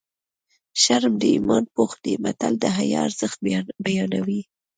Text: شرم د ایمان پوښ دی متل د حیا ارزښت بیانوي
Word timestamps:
شرم 0.81 1.13
د 1.21 1.23
ایمان 1.35 1.63
پوښ 1.75 1.91
دی 2.03 2.13
متل 2.23 2.53
د 2.59 2.65
حیا 2.77 2.99
ارزښت 3.07 3.37
بیانوي 3.85 4.41